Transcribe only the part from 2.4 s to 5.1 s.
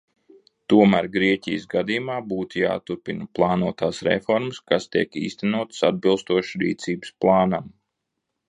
jāturpina plānotās reformas, kas